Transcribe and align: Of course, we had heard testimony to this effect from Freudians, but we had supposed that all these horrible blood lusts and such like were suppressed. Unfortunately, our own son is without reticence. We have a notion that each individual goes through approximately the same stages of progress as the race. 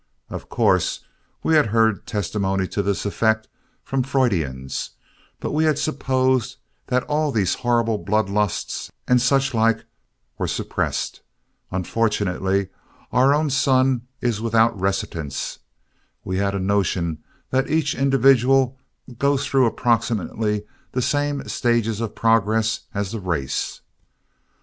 Of 0.31 0.49
course, 0.49 1.01
we 1.43 1.53
had 1.53 1.67
heard 1.67 2.07
testimony 2.07 2.67
to 2.69 2.81
this 2.81 3.05
effect 3.05 3.47
from 3.83 4.01
Freudians, 4.01 4.89
but 5.39 5.51
we 5.51 5.65
had 5.65 5.77
supposed 5.77 6.57
that 6.87 7.03
all 7.03 7.31
these 7.31 7.53
horrible 7.61 7.99
blood 7.99 8.27
lusts 8.27 8.91
and 9.07 9.21
such 9.21 9.53
like 9.53 9.85
were 10.39 10.47
suppressed. 10.47 11.21
Unfortunately, 11.69 12.69
our 13.11 13.31
own 13.31 13.51
son 13.51 14.07
is 14.21 14.41
without 14.41 14.75
reticence. 14.79 15.59
We 16.23 16.37
have 16.37 16.55
a 16.55 16.59
notion 16.59 17.23
that 17.51 17.69
each 17.69 17.93
individual 17.93 18.79
goes 19.19 19.45
through 19.45 19.67
approximately 19.67 20.65
the 20.93 21.03
same 21.03 21.47
stages 21.47 22.01
of 22.01 22.15
progress 22.15 22.79
as 22.91 23.11
the 23.11 23.19
race. 23.19 23.81